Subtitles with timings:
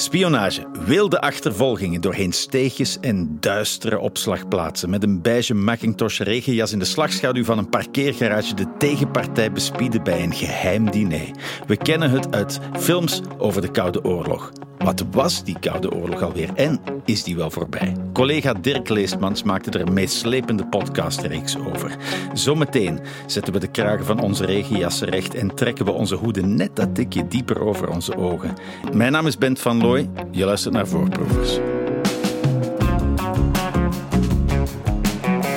[0.00, 4.90] Spionage, wilde achtervolgingen doorheen steegjes en duistere opslagplaatsen.
[4.90, 10.22] Met een beige Macintosh regenjas in de slagschaduw van een parkeergarage de tegenpartij bespieden bij
[10.22, 11.30] een geheim diner.
[11.66, 14.52] We kennen het uit films over de Koude Oorlog.
[14.88, 17.96] Wat was die Koude Oorlog alweer en is die wel voorbij?
[18.12, 21.96] Collega Dirk Leestmans maakte er een meeslepende podcastreeks over.
[22.32, 26.76] Zometeen zetten we de kragen van onze regenjassen recht en trekken we onze hoeden net
[26.76, 28.54] dat tikje dieper over onze ogen.
[28.92, 31.58] Mijn naam is Bent van Looy, je luistert naar Voorproevers.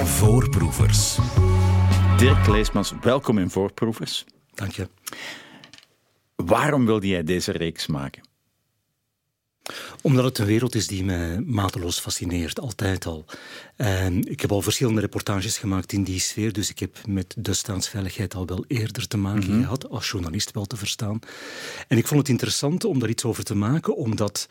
[0.04, 1.18] Voorproevers.
[2.18, 4.26] Dirk Leestmans, welkom in Voorproevers.
[4.54, 4.88] Dank je.
[6.36, 8.30] Waarom wilde jij deze reeks maken?
[10.02, 13.26] Omdat het een wereld is die me mateloos fascineert, altijd al.
[13.76, 17.54] En ik heb al verschillende reportages gemaakt in die sfeer, dus ik heb met de
[17.54, 19.62] staatsveiligheid al wel eerder te maken Mhm.
[19.62, 21.20] gehad, als journalist wel te verstaan.
[21.88, 24.48] En ik vond het interessant om daar iets over te maken, omdat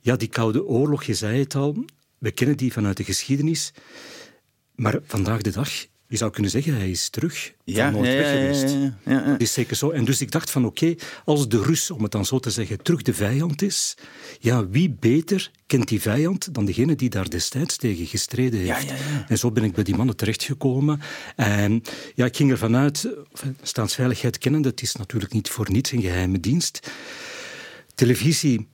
[0.00, 1.84] ja, die Koude Oorlog, je zei het al,
[2.18, 3.72] we kennen die vanuit de geschiedenis,
[4.74, 5.70] maar vandaag de dag,
[6.10, 8.74] je zou kunnen zeggen, hij is terug van nooit weg geweest.
[8.74, 9.24] ja, ja.
[9.24, 9.90] Dat is zeker zo.
[9.90, 10.94] En dus ik dacht van oké,
[11.24, 13.96] als de Rus, om het dan zo te zeggen, terug de vijand is,
[14.40, 18.88] ja, wie beter kent die vijand dan degene die daar destijds tegen gestreden heeft?
[18.88, 19.24] Ja, ja, ja.
[19.28, 21.00] En zo ben ik bij die mannen terechtgekomen.
[21.36, 21.82] En
[22.14, 26.02] ja, ik ging ervan uit, enfin, staatsveiligheid kennende, het is natuurlijk niet voor niets een
[26.02, 26.90] geheime dienst.
[27.94, 28.68] Televisie,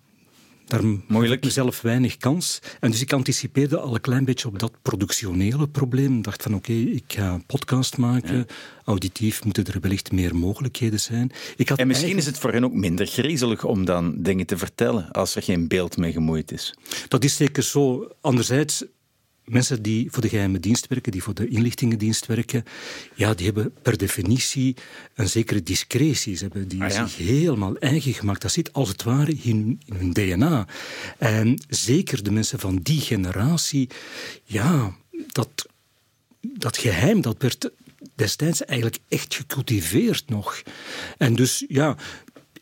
[0.67, 1.39] daar Moeilijk.
[1.41, 2.59] ik mezelf weinig kans.
[2.81, 6.17] En dus ik anticipeerde al een klein beetje op dat productionele probleem.
[6.19, 8.47] Ik dacht van oké, ik ga een podcast maken.
[8.84, 11.31] Auditief moeten er wellicht meer mogelijkheden zijn.
[11.56, 14.47] Ik had En misschien eigenlijk- is het voor hen ook minder griezelig om dan dingen
[14.47, 16.75] te vertellen als er geen beeld mee gemoeid is.
[17.08, 18.08] Dat is zeker zo.
[18.20, 18.84] Anderzijds,
[19.47, 22.64] mensen die voor de geheime dienst werken, die voor de inlichtingendienst werken,
[23.14, 24.77] ja, die hebben per definitie
[25.14, 26.36] een zekere discretie.
[26.36, 27.06] Ze hebben die Ah, ja.
[27.06, 28.42] zich helemaal eigen gemaakt.
[28.42, 30.67] Dat zit als het ware in, in hun DNA.
[31.19, 33.89] En zeker de mensen van die generatie,
[34.44, 34.97] ja,
[35.33, 35.67] dat,
[36.41, 37.70] dat geheim, dat werd
[38.14, 40.63] destijds eigenlijk echt gecultiveerd nog.
[41.18, 41.96] En dus, ja...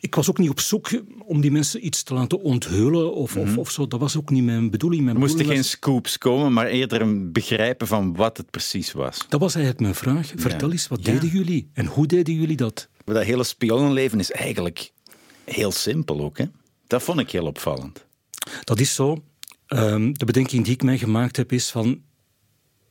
[0.05, 3.59] Ik was ook niet op zoek om die mensen iets te laten onthullen of, of,
[3.59, 3.87] of zo.
[3.87, 5.03] Dat was ook niet mijn bedoeling.
[5.03, 8.93] Mijn Er moesten geen was- scoops komen, maar eerder een begrijpen van wat het precies
[8.93, 9.19] was.
[9.29, 10.33] Dat was eigenlijk mijn vraag.
[10.37, 11.13] Vertel eens, wat Ja.
[11.13, 11.71] deden jullie?
[11.73, 12.89] En hoe deden jullie dat?
[13.05, 14.93] Dat hele spionnenleven is eigenlijk
[15.45, 16.39] heel simpel ook.
[16.39, 16.45] Hè?
[16.87, 18.05] Dat vond ik heel opvallend.
[18.65, 19.23] Dat is zo.
[19.67, 22.01] Ehm, de bedenking die ik mij gemaakt heb is van...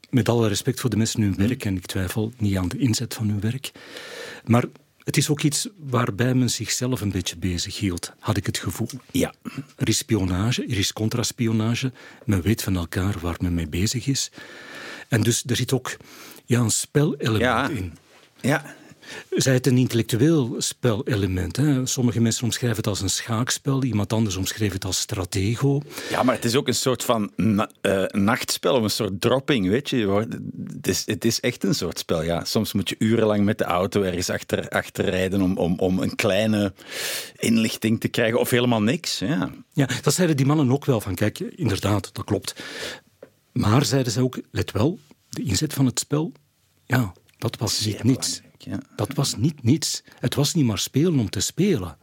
[0.10, 3.14] Met alle respect voor de mensen hun werk, en ik twijfel niet aan de inzet
[3.14, 3.72] van hun werk.
[4.46, 4.66] Maar
[5.04, 8.90] het is ook iets waarbij men zichzelf een beetje bezig hield, had ik het gevoel.
[9.12, 9.34] Ja.
[9.78, 11.92] Er is spionage, er is contraspionage.
[12.26, 14.32] Men weet van elkaar waar men mee bezig is.
[15.08, 15.98] En dus er zit ook
[16.46, 17.70] ja, een spelelement Ja.
[17.70, 17.98] in.
[18.42, 18.76] Ja.
[19.30, 21.56] Zij het een intellectueel spelelement.
[21.56, 21.86] Hè.
[21.86, 25.82] Sommige mensen omschrijven het als een schaakspel, iemand anders omschreef het als stratego.
[26.10, 29.68] ja, maar het is ook een soort van na- eh, nachtspel of een soort dropping,
[29.70, 30.28] weet je.
[30.76, 32.44] Het is, het is echt een soort spel, ja.
[32.46, 36.16] Soms moet je urenlang met de auto ergens achter, achter rijden om, om, om een
[36.16, 36.74] kleine
[37.36, 39.20] inlichting te krijgen of helemaal niks.
[39.20, 39.52] Ja.
[39.74, 42.56] Ja, dat zeiden die mannen ook wel van, kijk, inderdaad, dat klopt.
[43.52, 45.00] Maar zeiden ze ook, let wel,
[45.30, 46.32] de inzet van het spel,
[46.86, 48.42] ja, dat was niet niets.
[48.64, 48.80] Ja.
[48.96, 50.04] Dat was niet niets.
[50.20, 51.98] Het was niet maar spelen om te spelen.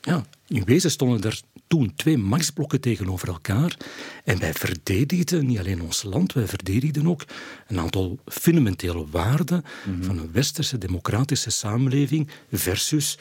[0.00, 3.76] Ja, in wezen stonden er toen twee machtsblokken tegenover elkaar.
[4.24, 7.24] En wij verdedigden niet alleen ons land, wij verdedigden ook
[7.66, 9.64] een aantal fundamentele waarden
[10.00, 13.18] van een westerse democratische samenleving versus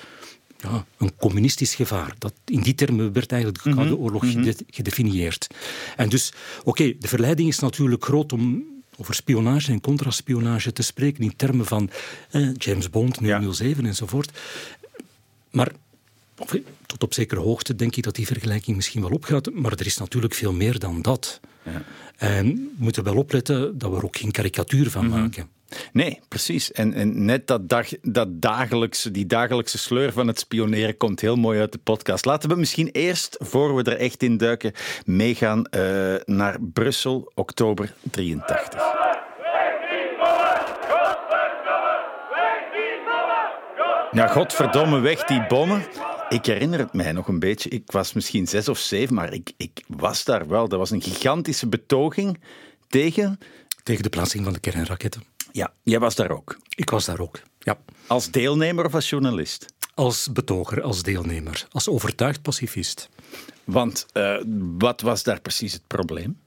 [0.58, 2.16] ja, een communistisch gevaar.
[2.18, 5.48] Dat, in die termen werd eigenlijk de Koude Oorlog gede- gedefinieerd.
[5.96, 6.34] En dus,
[6.64, 8.64] oké, de verleiding is natuurlijk groot om
[9.02, 11.90] over spionage en contraspionage te spreken in termen van
[12.30, 13.20] eh, James Bond,
[13.52, 14.40] 007 enzovoort.
[15.52, 15.72] Maar
[16.86, 19.54] tot op zekere hoogte denk ik dat die vergelijking misschien wel opgaat.
[19.54, 21.40] Maar er is natuurlijk veel meer dan dat.
[22.16, 25.50] En we moeten wel opletten dat we er ook geen karikatuur van maken.
[25.94, 26.72] Nee, precies.
[26.72, 31.36] En, en net dat, dag, dat dagelijkse, die dagelijkse sleur van het spioneren komt heel
[31.36, 32.26] mooi uit de podcast.
[32.26, 34.72] Laten we misschien eerst, voor we er echt in duiken,
[35.06, 38.82] meegaan eh, naar Brussel, oktober 83.
[44.12, 45.84] Ja, godverdomme, weg die bommen.
[46.30, 47.70] Ik herinner het mij nog een beetje.
[47.70, 50.68] Ik was misschien zes of zeven, maar ik, ik was daar wel.
[50.68, 52.40] Dat was een gigantische betoging
[52.88, 53.40] tegen...
[53.84, 55.24] Tegen de plaatsing van de kernraketten.
[55.52, 56.58] Ja, jij was daar ook.
[56.76, 57.42] Ik was daar ook.
[57.60, 57.80] Ja.
[58.08, 59.66] Als deelnemer of als journalist?
[59.94, 63.10] Als betoger, als deelnemer, als overtuigd pacifist.
[63.64, 64.36] Want eh,
[64.78, 66.40] wat was daar precies het probleem?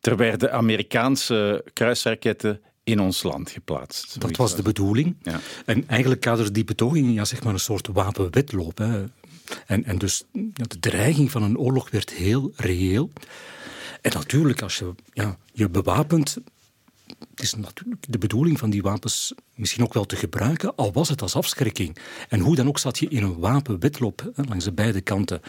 [0.00, 4.20] Er werden Amerikaanse kruisraketten in ons land geplaatst.
[4.20, 5.16] Dat was de bedoeling.
[5.22, 5.40] Ja.
[5.64, 8.78] En eigenlijk kaderde die betoging ja, zeg maar een soort wapenwetloop.
[8.78, 9.04] Hè.
[9.66, 13.10] En, en dus ja, de dreiging van een oorlog werd heel reëel.
[14.00, 16.38] En natuurlijk, als je ja, je bewapent,
[17.30, 21.08] het is natuurlijk de bedoeling van die wapens misschien ook wel te gebruiken, al was
[21.08, 21.96] het als afschrikking.
[22.28, 25.40] En hoe dan ook zat je in een wapenwetloop langs de beide kanten.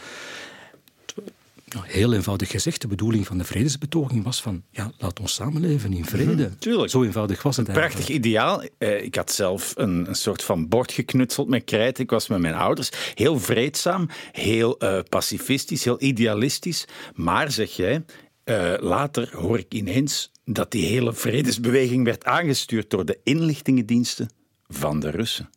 [1.74, 5.92] Nou, heel eenvoudig gezegd, de bedoeling van de vredesbetoging was van, ja, laat ons samenleven
[5.92, 6.42] in vrede.
[6.42, 6.90] Mhm, tuurlijk.
[6.90, 7.96] Zo eenvoudig was het eigenlijk.
[7.96, 8.62] Prachtig ideaal.
[8.78, 11.98] Eh, ik had zelf een, een, soort van bord geknutseld met krijt.
[11.98, 12.90] Ik was met mijn ouders.
[13.14, 16.84] Heel vreedzaam, heel uh, pacifistisch, heel idealistisch.
[17.14, 18.04] Maar, zeg jij,
[18.44, 24.30] uh, later hoor ik ineens dat die hele vredesbeweging werd aangestuurd door de inlichtingendiensten
[24.68, 25.50] van de Russen.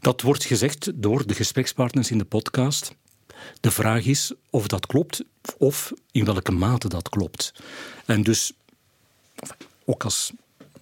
[0.00, 2.94] Dat wordt gezegd door de gesprekspartners in de podcast.
[3.60, 5.24] De vraag is of dat klopt
[5.58, 7.52] of in welke mate dat klopt.
[8.06, 8.52] En dus,
[9.84, 10.32] ook als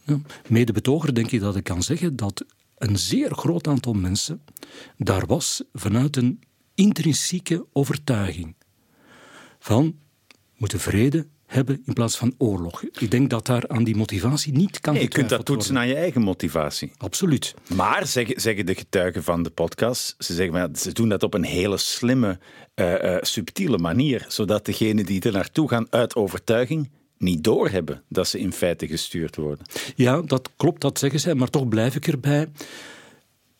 [0.04, 2.44] ja, medebetoger denk ik dat ik kan zeggen dat
[2.78, 4.42] een zeer groot aantal mensen
[4.96, 6.40] daar was vanuit een
[6.74, 8.54] intrinsieke overtuiging
[9.58, 9.98] van
[10.56, 12.82] moeten vrede hebben in plaats van oorlog.
[12.82, 15.88] Ik denk dat daar aan die motivatie niet kan nee, Je kunt dat toetsen aan
[15.88, 16.92] je eigen motivatie.
[16.96, 17.54] Absoluut.
[17.74, 21.44] Maar zeggen, zeggen de getuigen van de podcast, ze, zeggen, ze doen dat op een
[21.44, 22.38] hele slimme,
[22.74, 28.28] uh, uh, subtiele manier, zodat degenen die er naartoe gaan uit overtuiging niet doorhebben dat
[28.28, 29.66] ze in feite gestuurd worden.
[29.94, 32.48] Ja, dat klopt, dat zeggen zij, maar toch blijf ik erbij.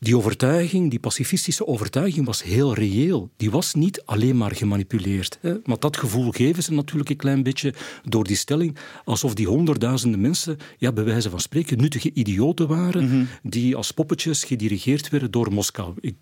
[0.05, 3.31] Die overtuiging, die pacifistische overtuiging, was heel reëel.
[3.37, 5.39] Die was niet alleen maar gemanipuleerd.
[5.41, 5.55] Hè.
[5.65, 10.21] Maar dat gevoel geven ze natuurlijk een klein beetje door die stelling, alsof die honderdduizenden
[10.21, 13.25] mensen, ja, bij wijze van spreken, nuttige idioten waren, mhm.
[13.43, 15.95] die als poppetjes gedirigeerd werden door Moskou.
[16.01, 16.17] Ik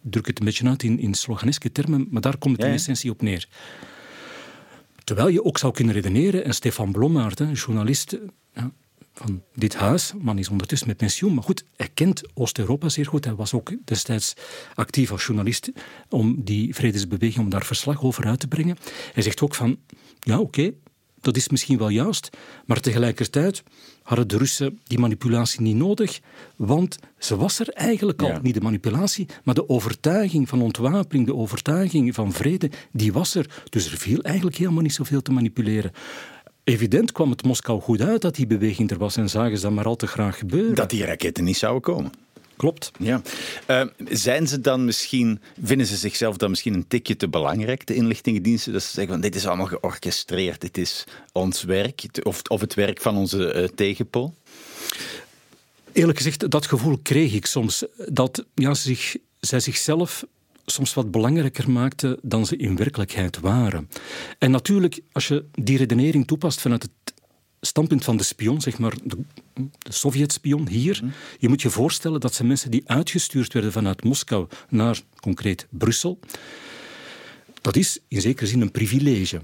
[0.00, 3.10] druk het een beetje uit in, in sloganeske termen, maar daar komt het in essentie
[3.10, 3.48] op neer.
[5.04, 8.18] Terwijl je ook zou kunnen redeneren, en Stefan Blommaert, een journalist,
[8.54, 8.72] ja,
[9.14, 10.12] van dit huis.
[10.18, 13.24] Man is ondertussen met pensioen, maar goed, hij kent Oost-Europa zeer goed.
[13.24, 14.34] Hij was ook destijds
[14.74, 15.72] actief als journalist
[16.08, 18.76] om die vredesbeweging, om daar verslag over uit te brengen.
[19.12, 19.78] Hij zegt ook van,
[20.20, 20.72] ja oké,
[21.20, 22.30] dat is misschien wel juist,
[22.66, 23.62] maar tegelijkertijd
[24.02, 26.20] hadden de Russen die manipulatie niet nodig,
[26.56, 28.38] want ze was er eigenlijk al.
[28.42, 33.62] Niet de manipulatie, maar de overtuiging van ontwapening, de overtuiging van vrede, die was er.
[33.68, 35.92] Dus er viel eigenlijk helemaal niet zoveel te manipuleren.
[36.64, 39.72] Evident kwam het Moskou goed uit dat die beweging er was en zagen ze dat
[39.72, 40.74] maar al te graag gebeuren.
[40.74, 42.12] Dat die raketten niet zouden komen.
[42.56, 42.90] Klopt.
[42.98, 43.22] Ja.
[43.68, 47.94] Uh, zijn ze dan misschien, vinden ze zichzelf dan misschien een tikje te belangrijk, de
[47.94, 48.72] inlichtingendiensten?
[48.72, 52.74] Dat ze zeggen van dit is allemaal georchestreerd, dit is ons werk, of, of het
[52.74, 54.34] werk van onze uh, tegenpool?
[55.92, 57.84] Eerlijk gezegd, dat gevoel kreeg ik soms.
[57.96, 60.24] Dat ja, zich, zij zichzelf
[60.64, 63.88] soms wat belangrijker maakten dan ze in werkelijkheid waren.
[64.38, 67.14] En natuurlijk, als je die redenering toepast vanuit het
[67.60, 69.18] standpunt van de spion, zeg maar de,
[69.54, 71.12] de Sovjet-spion hier, mhm.
[71.38, 76.18] je moet je voorstellen dat zijn mensen die uitgestuurd werden vanuit Moskou naar concreet Brussel.
[77.60, 79.40] Dat is in zekere zin een privilege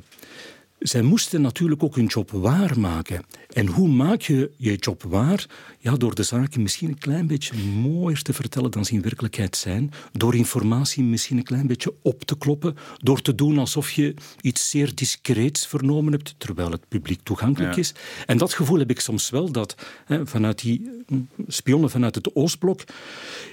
[0.79, 3.25] zij moesten natuurlijk ook hun job waarmaken.
[3.53, 5.47] En hoe maak je je job waar?
[5.79, 9.57] Ja, door de zaken misschien een klein beetje mooier te vertellen dan ze in werkelijkheid
[9.57, 9.91] zijn.
[10.13, 12.77] Door informatie misschien een klein beetje op te kloppen.
[12.97, 17.95] Door te doen alsof je iets zeer discreets vernomen hebt, terwijl het publiek toegankelijk is.
[18.27, 22.35] En dat gevoel heb ik soms wel, dat hè, vanuit die hm, spionnen vanuit het
[22.35, 22.85] Oostblok,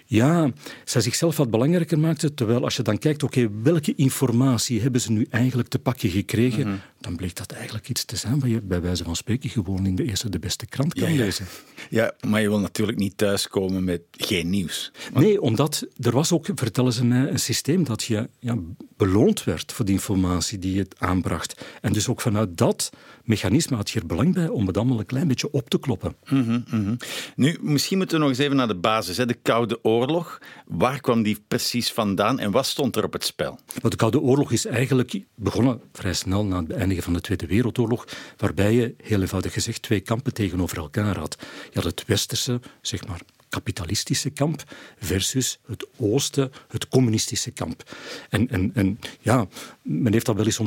[0.06, 0.52] ja,
[0.84, 2.34] zij zichzelf wat belangrijker maakten.
[2.34, 6.68] Terwijl als je dan kijkt, oké, welke informatie hebben ze nu eigenlijk te pakken gekregen?
[6.68, 6.77] Mhm.
[7.00, 9.96] Dan bleek dat eigenlijk iets te zijn wat je bij wijze van spreken gewoon in
[9.96, 11.46] de eerste de beste krant kan lezen.
[11.89, 14.91] Ja, maar je wil natuurlijk niet thuiskomen met geen nieuws.
[15.13, 18.58] Nee, omdat er was ook, vertellen ze mij, een systeem dat je ja,
[18.98, 21.65] beloond werd voor de informatie die je aanbracht.
[21.82, 22.89] En dus ook vanuit dat
[23.25, 26.15] mechanisme had je er belang bij om het allemaal een klein beetje op te kloppen.
[26.29, 26.96] Mhm, mhm.
[27.36, 29.17] Nu, misschien moeten we nog eens even naar de basis.
[29.17, 29.25] Hè.
[29.25, 33.60] De Koude Oorlog, waar kwam die precies vandaan en wat stond er op het spel?
[33.82, 38.08] de Koude Oorlog is eigenlijk begonnen vrij snel na het beëindigen van de Tweede Wereldoorlog,
[38.38, 41.38] waarbij je, heel eenvoudig gezegd, twee kampen tegenover elkaar had.
[41.39, 43.22] Je had het westerse, zeg maar,
[43.55, 44.63] kapitalistische kamp
[45.00, 47.95] versus het oosten, het communistische kamp.
[48.29, 49.47] En, en, en ja,
[49.81, 50.59] men heeft dat wel eens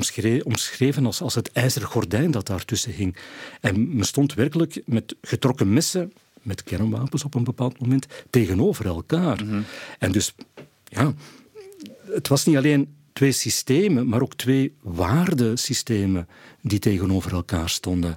[0.44, 3.16] omschreven als, als het ijzeren gordijn dat daartussen hing.
[3.60, 9.44] En men stond werkelijk met getrokken messen, met kernwapens op een bepaald moment, tegenover elkaar.
[9.44, 9.60] Mhm.
[9.98, 10.34] En dus,
[10.84, 11.14] ja,
[12.12, 16.28] het was niet alleen twee systemen, maar ook twee waardesystemen
[16.62, 18.16] die tegenover elkaar stonden.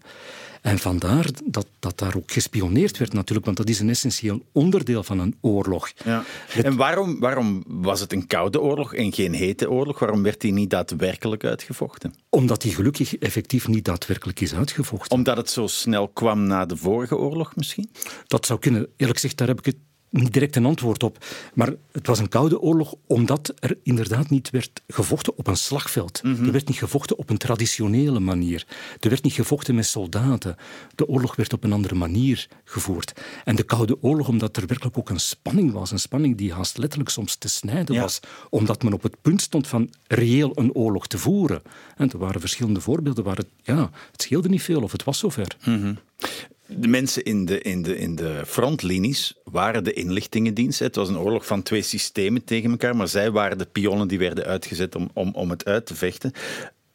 [0.61, 5.03] En vandaar dat, dat daar ook gespioneerd werd natuurlijk, want dat is een essentieel onderdeel
[5.03, 5.91] van een oorlog.
[6.03, 6.23] Ja.
[6.63, 9.99] En waarom, waarom was het een koude oorlog en geen hete oorlog?
[9.99, 12.13] Waarom werd die niet daadwerkelijk uitgevochten?
[12.29, 15.17] Omdat die gelukkig effectief niet daadwerkelijk is uitgevochten.
[15.17, 17.89] Omdat het zo snel kwam na de vorige oorlog misschien?
[18.27, 18.87] Dat zou kunnen.
[18.97, 19.77] Eerlijk gezegd, daar heb ik het
[20.11, 21.25] niet direct een antwoord op.
[21.53, 26.23] Maar het was een koude oorlog omdat er inderdaad niet werd gevochten op een slagveld.
[26.23, 26.45] Mhm.
[26.45, 28.65] Er werd niet gevochten op een traditionele manier.
[28.99, 30.55] Er werd niet gevochten met soldaten.
[30.95, 33.13] De oorlog werd op een andere manier gevoerd.
[33.45, 35.91] En de koude oorlog omdat er werkelijk ook een spanning was.
[35.91, 38.01] Een spanning die haast letterlijk soms te snijden Ja.
[38.01, 38.19] was.
[38.49, 41.61] Omdat men op het punt stond van reëel een oorlog te voeren.
[41.97, 45.19] En er waren verschillende voorbeelden waar het, ja, het scheelde niet veel of het was
[45.19, 45.55] zover.
[46.77, 50.85] De mensen in de, in, de, in de frontlinies waren de inlichtingendiensten.
[50.85, 54.19] Het was een oorlog van twee systemen tegen elkaar, maar zij waren de pionnen die
[54.19, 56.31] werden uitgezet om, om, om het uit te vechten.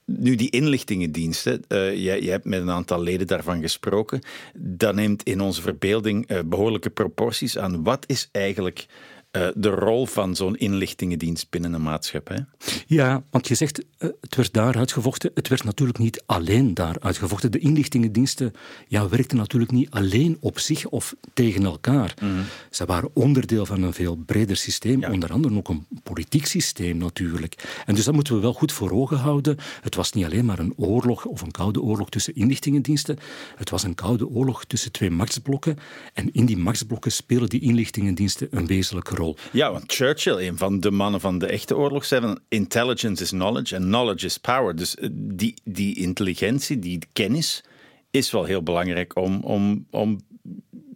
[0.05, 4.21] Nu, die inlichtingendiensten, jij, jij hebt met een aantal leden daarvan gesproken,
[4.55, 7.83] dat neemt in onze verbeelding eh, behoorlijke proporties aan.
[7.83, 8.87] Wat is eigenlijk
[9.37, 12.45] eh, de rol van zo'n inlichtingendienst binnen een maatschappij?
[12.87, 15.31] Ja, want je zegt, eh, het werd daar uitgevochten.
[15.35, 17.53] Het werd natuurlijk niet alleen daar uitgevochten.
[17.53, 18.53] De inlichtingendiensten
[18.89, 22.15] ja, werkten natuurlijk niet alleen op zich of tegen elkaar.
[22.71, 27.83] Ze waren onderdeel van een veel breder systeem, onder andere ook een politiek systeem natuurlijk.
[27.87, 29.57] En dus dat moeten we wel goed voor ogen houden.
[29.81, 33.19] Het was niet alleen maar een oorlog of een koude oorlog tussen inlichtingendiensten.
[33.57, 35.77] Het was een koude oorlog tussen twee machtsblokken.
[36.13, 39.26] En in die machtsblokken spelen die inlichtingendiensten een wezenlijke rol.
[39.53, 43.31] Ja, want Churchill, een van de mannen van de echte oorlog, zei van intelligence is
[43.31, 44.77] knowledge en knowledge is power.
[44.77, 47.65] Dus eh, die, die intelligentie, die kennis,
[48.11, 50.21] is wel heel belangrijk om, om, om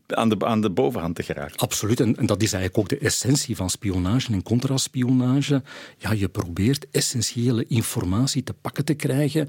[0.07, 1.57] aan, de, aan de bovenhand te geraken.
[1.57, 5.63] Absoluut, en, en dat is eigenlijk ook de essentie van spionage en contraspionage.
[5.99, 9.49] Ja, je probeert essentiële informatie te pakken te krijgen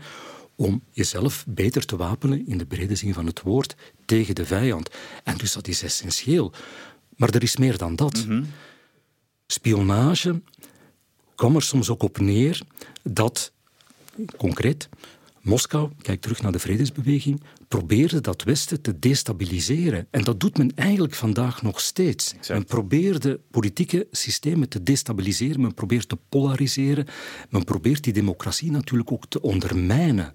[0.56, 4.90] om jezelf beter te wapenen, in de brede zin van het woord, tegen de vijand.
[5.24, 6.52] En dus dat is essentieel.
[7.16, 8.26] Maar er is meer dan dat.
[9.52, 10.42] Spionage
[11.36, 12.62] kwam er soms ook op neer
[13.04, 13.52] dat,
[14.38, 14.90] concreet,
[15.42, 20.08] Moskou, kijk terug naar de vredesbeweging, probeerde dat Westen te destabiliseren.
[20.12, 22.36] En dat doet men eigenlijk vandaag nog steeds.
[22.48, 27.08] Men probeerde politieke systemen te destabiliseren, men probeert te polariseren,
[27.50, 30.34] men probeert die democratie natuurlijk ook te ondermijnen.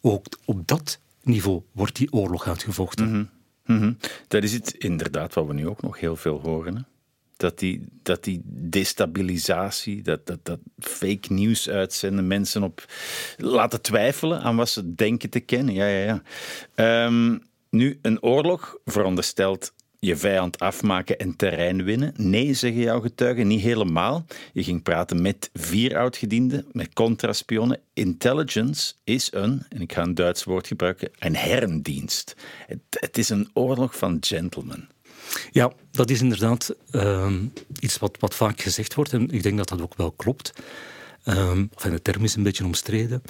[0.00, 3.30] Ook op dat niveau wordt die oorlog uitgevochten.
[3.64, 3.92] Mhm.
[4.28, 6.76] Dat is het inderdaad wat we nu ook nog heel veel horen.
[6.76, 6.82] Hè?
[7.40, 12.84] Dat, die, dat die destabilisatie, dat, dat, dat fake nieuws uitzenden, mensen op
[13.36, 15.74] laten twijfelen aan wat ze denken te kennen.
[15.74, 16.22] Ja, ja, ja.
[16.74, 17.38] Ehm,
[17.70, 22.12] nu, een oorlog veronderstelt je vijand afmaken en terrein winnen.
[22.16, 24.24] Nee, zeggen jouw getuigen, niet helemaal.
[24.52, 27.80] Je ging praten met vier oudgedienden, met contraspionnen.
[27.92, 32.36] Intelligence is een, en ik ga een Duits woord gebruiken, een herrendienst.
[32.66, 34.88] Het, het is een oorlog van gentlemen.
[35.50, 37.44] Ja, dat is inderdaad ehm,
[37.80, 40.52] iets wat, wat vaak gezegd wordt en ik denk dat dat ook wel klopt.
[41.24, 43.22] Enfin, de term is een beetje omstreden,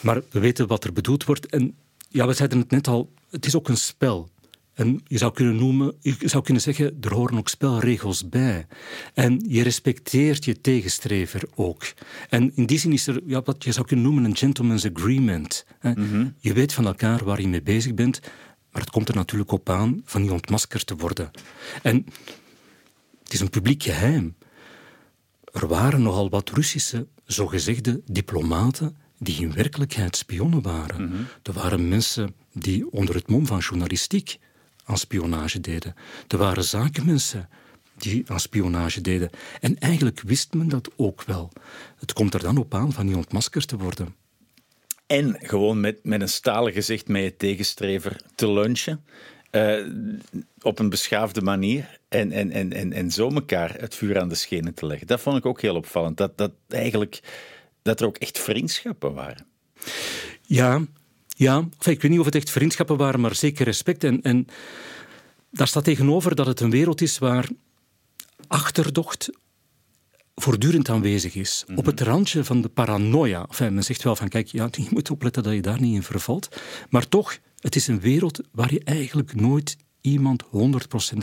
[0.00, 1.46] maar we weten wat er bedoeld wordt.
[1.46, 1.74] En
[2.08, 4.30] ja, we zeiden het net al, het is ook een spel.
[4.72, 8.66] En je zou kunnen noemen, je zou kunnen zeggen, er horen ook spelregels bij.
[9.14, 11.84] En je respecteert je tegenstrever ook.
[12.28, 15.64] En in die zin is er ja, wat je zou kunnen noemen een gentleman's agreement.
[15.78, 15.92] hè.
[16.38, 18.20] Je weet van elkaar waar je mee bezig bent,
[18.72, 21.30] maar het komt er natuurlijk op aan van niet ontmaskerd te worden.
[21.82, 22.06] En
[23.22, 24.36] het is een publiek geheim.
[25.52, 31.28] Er waren nogal wat Russische zogezegde diplomaten die in werkelijkheid spionnen waren.
[31.42, 34.38] Er waren mensen die onder het mom van journalistiek
[34.84, 35.94] aan spionage deden.
[36.28, 37.48] Er waren zakenmensen
[37.96, 39.30] die aan spionage deden.
[39.60, 41.52] En eigenlijk wist men dat ook wel.
[41.96, 44.14] Het komt er dan op aan van niet ontmaskerd te worden.
[45.12, 49.04] En gewoon met, met een stalen gezicht met je tegenstrever te lunchen.
[49.50, 49.86] eh,
[50.62, 51.98] op een beschaafde manier.
[52.08, 55.06] En, en, en, en, en zo elkaar het vuur aan de schenen te leggen.
[55.06, 56.16] Dat vond ik ook heel opvallend.
[56.16, 57.20] Dat, dat eigenlijk
[57.82, 59.46] dat er ook echt vriendschappen waren.
[60.42, 60.86] Ja,
[61.36, 61.56] ja.
[61.56, 64.04] Enfin, ik weet niet of het echt vriendschappen waren, maar zeker respect.
[64.04, 64.46] En, en
[65.50, 67.48] daar staat tegenover dat het een wereld is waar
[68.46, 69.30] achterdocht
[70.34, 71.64] voortdurend aanwezig is.
[71.74, 73.46] Op het randje van de paranoia.
[73.48, 76.02] Enfin, men zegt wel van, kijk, ja, je moet opletten dat je daar niet in
[76.02, 76.60] vervalt.
[76.90, 80.48] Maar toch, het is een wereld waar je eigenlijk nooit iemand 100%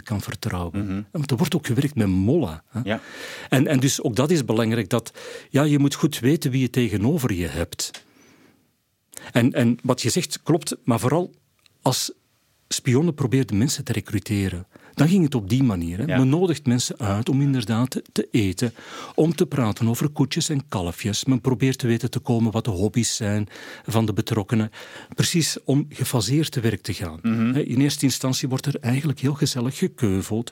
[0.04, 1.08] kan vertrouwen.
[1.12, 2.64] Want er wordt ook gewerkt met mollen.
[2.68, 2.80] Hè?
[2.84, 3.02] Ja.
[3.50, 5.14] En, en dus ook dat is belangrijk, dat
[5.50, 8.04] ja, je moet goed weten wie je tegenover je hebt.
[9.32, 11.34] En, en wat je zegt klopt, maar vooral
[11.82, 12.12] als
[12.68, 14.68] spionnen probeerden mensen te recruteren.
[15.00, 15.98] Dan ging het op die manier.
[15.98, 16.04] Hè.
[16.04, 16.18] Ja.
[16.18, 18.74] Men nodigt mensen uit om inderdaad te, te eten,
[19.16, 21.26] om te praten over koetjes en kalfjes.
[21.26, 23.48] Men probeert te weten te komen wat de hobby's zijn
[23.86, 24.72] van de betrokkenen.
[25.16, 27.20] Precies om gefaseerd te werk te gaan.
[27.54, 30.52] Hè, In eerste instantie wordt er eigenlijk heel gezellig gekeuveld.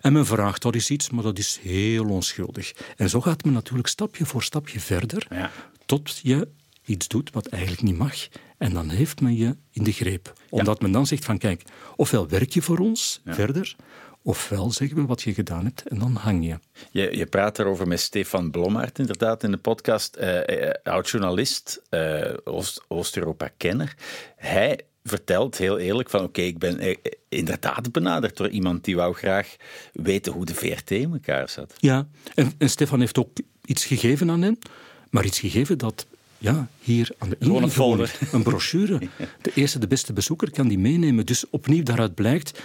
[0.00, 2.72] En men vraagt dat is iets, maar dat is heel onschuldig.
[2.96, 5.50] En zo gaat men natuurlijk stapje voor stapje verder, Ja.
[5.86, 6.48] tot je
[6.84, 8.14] iets doet wat eigenlijk niet mag.
[8.58, 10.32] En dan heeft men je in de greep.
[10.50, 11.62] Omdat men dan zegt van kijk,
[11.96, 13.76] ofwel werk je voor ons verder,
[14.26, 16.58] Ofwel zeggen we wat je gedaan hebt en dan hang je.
[16.90, 20.16] Je, je praat daarover met Stefan Blommaert inderdaad in de podcast.
[20.20, 22.34] Uh, oud-journalist, uh,
[22.88, 23.94] Oost-Europa-kenner.
[24.36, 26.98] Hij vertelt heel eerlijk van oké, ik ben
[27.28, 29.56] inderdaad benaderd door iemand die wou graag
[29.92, 31.74] weten hoe de VRT in elkaar zat.
[31.76, 33.30] Ja, en, en Stefan heeft ook
[33.64, 34.58] iets gegeven aan hen,
[35.10, 36.06] maar iets gegeven dat
[36.38, 38.98] ja, hier aan de ingang gewoon een, een brochure.
[39.42, 41.26] De eerste, de beste bezoeker kan die meenemen.
[41.26, 42.60] Dus opnieuw daaruit blijkt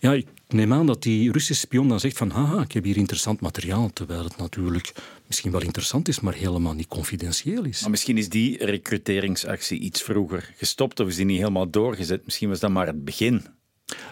[0.00, 2.96] ja, ik neem aan dat die Russische spion dan zegt van haha, ik heb hier
[2.96, 4.92] interessant materiaal, terwijl het natuurlijk
[5.26, 7.80] misschien wel interessant is, maar helemaal niet confidentieel is.
[7.80, 12.24] Maar misschien is die recruteringsactie iets vroeger gestopt of is die niet helemaal doorgezet.
[12.24, 13.46] Misschien was dat maar het begin.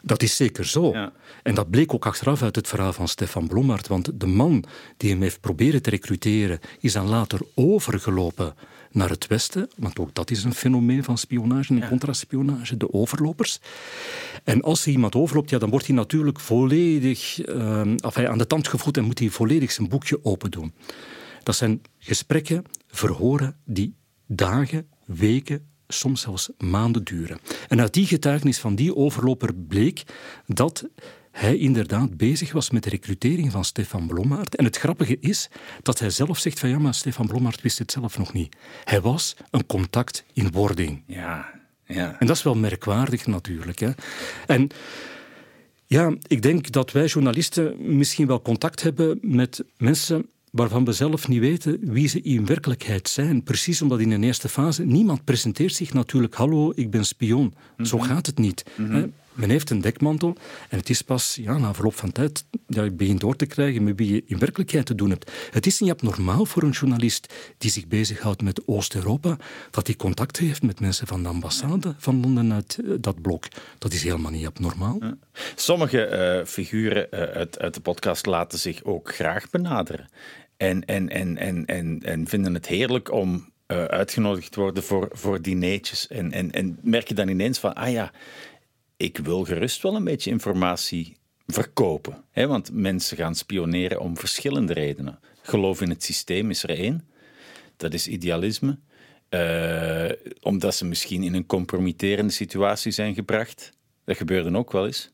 [0.02, 0.92] Dat is zeker zo.
[0.92, 1.12] Ja.
[1.42, 4.64] En dat bleek ook achteraf uit het verhaal van Stefan Blommert, want de man
[4.96, 8.54] die hem heeft proberen te recruteren is dan later overgelopen
[8.90, 13.60] naar het westen, want ook dat is een fenomeen van spionage en contraspionage, de overlopers.
[14.44, 17.80] En als er iemand overloopt, ja, dan wordt hij natuurlijk volledig uh,
[18.14, 20.72] aan de tand gevoed en moet hij volledig zijn boekje open doen.
[21.42, 23.94] Dat zijn gesprekken, verhoren die
[24.26, 27.38] dagen, weken, soms zelfs maanden duren.
[27.68, 30.02] En uit die getuigenis van die overloper bleek
[30.46, 30.88] dat
[31.38, 34.56] hij inderdaad bezig was met de recrutering van Stefan Blommaert.
[34.56, 35.48] En het grappige is
[35.82, 38.56] dat hij zelf zegt van ja, maar Stefan Blommaert wist het zelf nog niet.
[38.84, 41.02] Hij was een contact in wording.
[41.06, 41.50] Ja,
[41.86, 42.16] ja.
[42.18, 43.78] En dat is wel merkwaardig natuurlijk.
[43.78, 43.90] Hè.
[44.46, 44.68] En
[45.86, 51.28] ja, ik denk dat wij journalisten misschien wel contact hebben met mensen waarvan we zelf
[51.28, 53.42] niet weten wie ze in werkelijkheid zijn.
[53.42, 56.34] Precies omdat in een eerste fase niemand presenteert zich natuurlijk.
[56.34, 57.54] Hallo, ik ben spion.
[57.82, 58.06] Zo mhm.
[58.06, 58.64] gaat het niet.
[58.76, 60.36] Mm men heeft een dekmantel
[60.68, 63.84] en het is pas ja, na verloop van tijd dat je begint door te krijgen
[63.84, 65.32] met wie je in werkelijkheid te doen hebt.
[65.50, 69.36] Het is niet abnormaal voor een journalist die zich bezighoudt met Oost-Europa
[69.70, 73.44] dat hij contact heeft met mensen van de ambassade van Londen uit eh, dat blok.
[73.78, 74.98] Dat is helemaal niet abnormaal.
[75.54, 80.08] Sommige uh, figuren uh, uit, uit de podcast laten zich ook graag benaderen.
[80.56, 85.42] En, en, en, en, en, en vinden het heerlijk om uh, uitgenodigd worden voor, voor
[85.42, 86.06] dineetjes.
[86.06, 88.12] En, en, en merk je dan ineens van, ah ja,
[88.98, 92.24] ik wil gerust wel een beetje informatie verkopen.
[92.30, 92.46] Hè?
[92.46, 95.18] Want mensen gaan spioneren om verschillende redenen.
[95.42, 97.08] Geloof in het systeem is er één.
[97.76, 98.78] Dat is idealisme.
[99.30, 103.72] Uh, omdat ze misschien in een compromitterende situatie zijn gebracht.
[104.04, 105.10] Dat gebeurde ook wel eens.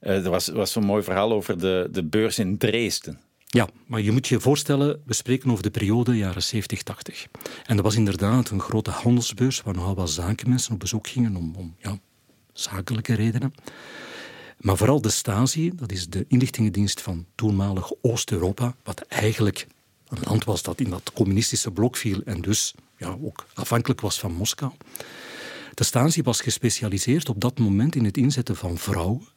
[0.00, 3.20] Uh, er was, was zo'n mooi verhaal over de, de beurs in Dresden.
[3.46, 7.26] Ja, maar je moet je voorstellen, we spreken over de periode jaren 70, 80.
[7.66, 11.54] En dat was inderdaad een grote handelsbeurs waar nogal wat zakenmensen op bezoek gingen om,
[11.56, 11.98] om ja,
[12.52, 13.54] zakelijke redenen.
[14.58, 19.66] Maar vooral de Stasi, dat is de inlichtingendienst van toenmalig Oost-Europa, wat eigenlijk
[20.08, 24.18] een land was dat in dat communistische blok viel en dus ja, ook afhankelijk was
[24.18, 24.72] van Moskou.
[25.74, 29.28] De Stasi was gespecialiseerd op dat moment in het inzetten van vrouwen,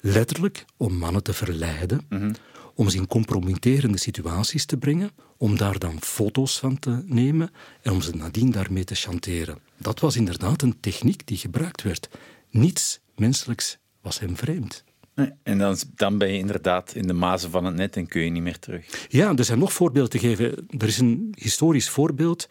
[0.00, 2.32] letterlijk om mannen te verleiden, mhm.
[2.74, 7.50] om ze in compromitterende situaties te brengen, om daar dan foto's van te nemen
[7.82, 9.58] en om ze nadien daarmee te chanteren.
[9.76, 12.08] Dat was inderdaad een techniek die gebruikt werd.
[12.54, 14.84] Niets menselijks was hem vreemd.
[15.14, 18.22] Nee, en dan, dan ben je inderdaad in de mazen van het net en kun
[18.22, 19.06] je niet meer terug.
[19.08, 20.66] Ja, er zijn nog voorbeelden te geven.
[20.78, 22.46] Er is een historisch voorbeeld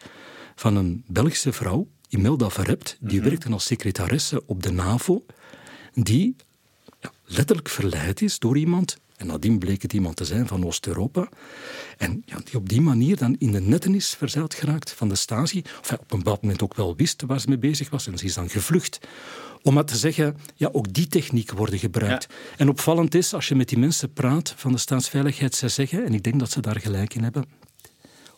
[0.54, 5.24] van een Belgische vrouw, Imelda Verrept, die mm werkte als secretaresse op de NAVO,
[5.92, 6.36] die
[7.00, 11.28] ja, letterlijk verleid is door iemand, en nadien bleek het iemand te zijn van Oost-Europa,
[11.98, 15.14] en ja, die op die manier dan in de netten is verzeild geraakt van de
[15.14, 18.18] Stasi, of op een bepaald moment ook wel wist waar ze mee bezig was, en
[18.18, 18.98] ze is dan gevlucht
[19.62, 22.26] om maar te zeggen, ja, ook die technieken worden gebruikt.
[22.56, 26.14] En opvallend is, als je met die mensen praat van de staatsveiligheid, zij zeggen, en
[26.14, 27.44] ik denk dat ze daar gelijk in hebben,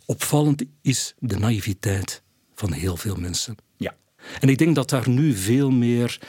[0.05, 2.23] opvallend is de naïviteit
[2.55, 3.57] van heel veel mensen.
[3.77, 3.97] Ja.
[4.41, 6.21] En ik denk dat daar nu veel meer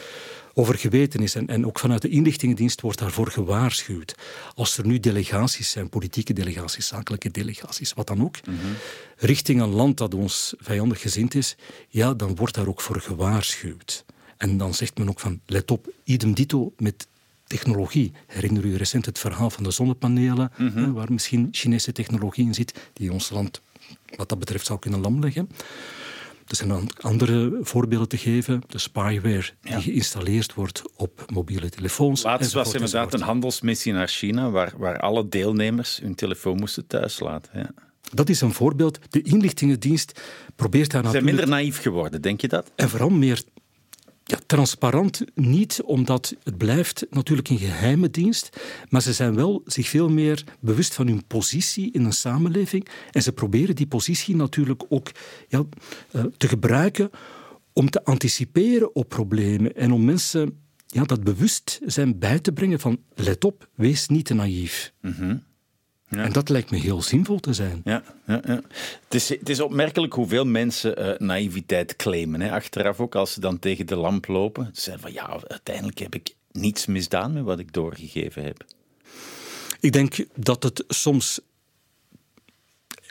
[0.57, 1.35] over geweten is.
[1.35, 4.15] En, en ook vanuit de inlichtingendienst wordt daarvoor gewaarschuwd.
[4.55, 8.55] Als er nu delegaties zijn, politieke delegaties, zakelijke delegaties, wat dan ook, mhm.
[9.17, 11.55] richting een land dat ons vijandig gezind is,
[11.89, 14.05] ja, dan wordt daar ook voor gewaarschuwd.
[14.37, 17.07] En dan zegt men ook van, let op, idem dito met
[17.47, 18.11] technologie.
[18.27, 20.91] Herinner u recent het verhaal van de zonnepanelen, mhm.
[20.91, 23.61] waar misschien Chinese technologie in zit, die ons land
[24.15, 25.49] wat dat betreft zou kunnen lam leggen.
[26.47, 28.61] Er zijn andere voorbeelden te geven.
[28.67, 32.23] De spyware die geïnstalleerd wordt op mobiele telefoons.
[32.23, 37.51] Laatst was inderdaad een handelsmissie naar China, waar, waar alle deelnemers hun telefoon moesten thuislaten.
[37.59, 37.71] Ja.
[38.13, 38.99] Dat is een voorbeeld.
[39.09, 40.21] De inlichtingendienst
[40.55, 41.03] probeert daar.
[41.03, 42.71] Ze zijn minder naïef geworden, denk je dat?
[42.75, 43.43] En vooral meer
[44.27, 49.87] ja, transparant niet, omdat het blijft natuurlijk een geheime dienst, maar ze zijn wel zich
[49.87, 54.83] veel meer bewust van hun positie in een samenleving en ze proberen die positie natuurlijk
[54.89, 55.11] ook
[55.47, 55.63] ja,
[56.11, 57.09] eh, te gebruiken
[57.73, 62.99] om te anticiperen op problemen en om mensen ja, dat bewustzijn bij te brengen van
[63.15, 64.93] let op, wees niet te naïef.
[65.01, 65.35] Mhm.
[66.09, 66.23] Ja.
[66.23, 67.81] En dat lijkt me heel zinvol te zijn.
[67.83, 68.61] Ja, ja, ja.
[69.03, 72.41] Het, is, het is opmerkelijk hoeveel mensen eh, naïviteit claimen.
[72.41, 72.51] Hè.
[72.51, 74.69] Achteraf ook, als ze dan tegen de lamp lopen.
[74.73, 78.65] Ze zeggen van ja, uiteindelijk heb ik niets misdaan met wat ik doorgegeven heb.
[79.79, 81.39] Ik denk dat het soms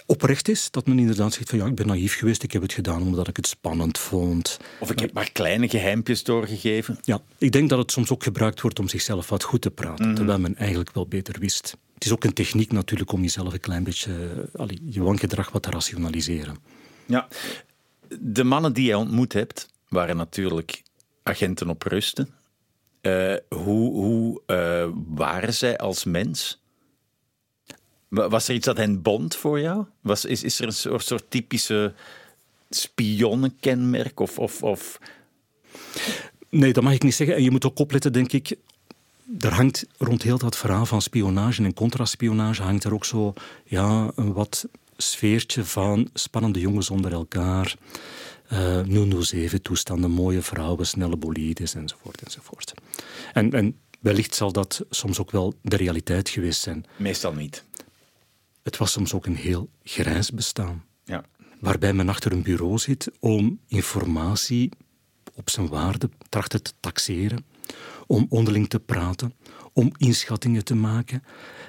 [0.06, 0.70] oprecht is.
[0.70, 3.28] Dat men inderdaad zegt van ja, ik ben naïef geweest, ik heb het gedaan omdat
[3.28, 4.56] ik het spannend vond.
[4.80, 6.98] Of ik heb maar kleine geheimpjes doorgegeven.
[7.02, 10.06] Ja, ik denk dat het soms ook gebruikt wordt om zichzelf wat goed te praten,
[10.06, 10.14] Mhm.
[10.14, 11.76] terwijl men eigenlijk wel beter wist.
[11.96, 14.12] Het is ook een techniek natuurlijk om jezelf een klein beetje,
[14.52, 16.56] eh, allee, je wangedrag wat te rationaliseren.
[17.06, 17.28] Ja.
[18.20, 20.82] De mannen die jij ontmoet hebt, waren natuurlijk
[21.22, 22.28] agenten op rusten.
[23.00, 26.62] Eh, hoe hoe eh, waren zij als mens?
[28.08, 29.84] Wa- Was er iets dat hen bond voor jou?
[30.00, 31.94] Was, is, is er een soort, soort typische
[32.70, 34.20] spionnenkenmerk?
[34.20, 34.98] Of, of, of...
[36.50, 37.36] Nee, dat mag ik niet zeggen.
[37.36, 38.56] En je moet ook opletten, denk ik.
[39.40, 43.32] Er hangt rond heel dat verhaal van spionage en contraspionage hangt er ook zo
[43.64, 47.76] ja, een wat sfeertje van spannende jongens onder elkaar.
[48.48, 48.80] eh
[49.20, 52.72] 007 toestanden, mooie vrouwen, snelle bolides enzovoort enzovoort.
[53.32, 56.84] En, en wellicht zal dat soms ook wel de realiteit geweest zijn.
[56.96, 57.64] Meestal niet.
[58.62, 61.24] Het was soms ook een heel grijs bestaan Ja.
[61.60, 64.70] waarbij men achter een bureau zit om informatie
[65.34, 67.44] op zijn waarde trachten te taxeren,
[68.06, 69.34] om onderling te praten,
[69.72, 71.22] om inschattingen te maken.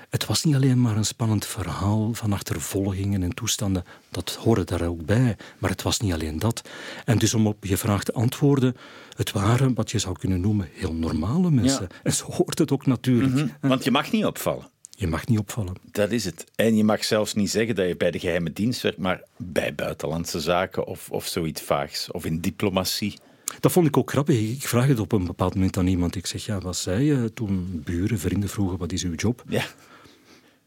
[0.10, 4.88] Het was niet alleen maar een spannend verhaal van achtervolgingen en toestanden, dat hoorde daar
[4.88, 6.70] ook bij, maar het was niet alleen dat.
[7.06, 8.76] En dus om op je vraag te antwoorden,
[9.16, 11.88] het waren wat je zou kunnen noemen heel normale mensen.
[11.90, 11.96] Ja.
[12.04, 13.54] En zo hoort het ook natuurlijk.
[13.62, 14.70] Want je mag niet opvallen.
[14.90, 15.76] Je mag niet opvallen.
[15.92, 16.46] Dat is het.
[16.56, 19.76] En je mag zelfs niet zeggen dat je bij de geheime dienst werkt, maar bij
[19.76, 22.12] buitenlandse zaken of, of zoiets vaags.
[22.12, 23.20] Of in diplomatie.
[23.60, 24.40] Dat vond ik ook grappig.
[24.40, 26.16] Ik vraag het op een bepaald moment aan iemand.
[26.16, 29.44] Ik zeg, ja, wat zei je toen buren, vrienden vroegen, wat is uw job?
[29.48, 29.66] Ja.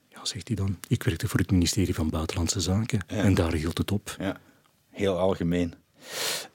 [0.08, 0.78] Ja, zegt hij dan.
[0.88, 3.00] Ik werkte voor het ministerie van Buitenlandse Zaken.
[3.06, 4.16] En daar hield het op.
[4.18, 4.40] Ja,
[4.90, 5.74] heel algemeen.